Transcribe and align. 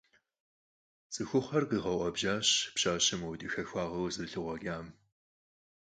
ЦӀыхухъухэр 1.13 1.63
къигъэуӀэбжьащ 1.69 2.47
пщащэм 2.75 3.21
апхуэдэ 3.23 3.47
хахуагъэ 3.53 3.99
къызэрылъыкъуэкӀам. 4.03 4.87